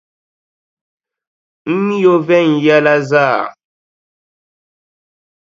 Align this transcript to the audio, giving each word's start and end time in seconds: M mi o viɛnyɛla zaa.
M 1.73 1.75
mi 1.85 1.97
o 2.13 2.15
viɛnyɛla 2.27 2.93
zaa. 3.09 3.41